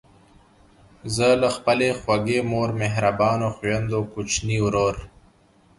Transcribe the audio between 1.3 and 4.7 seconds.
له خپلې خوږې مور، مهربانو خویندو، کوچني